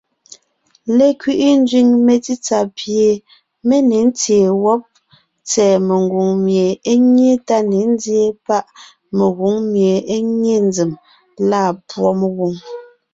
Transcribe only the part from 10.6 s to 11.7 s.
nzèm lâ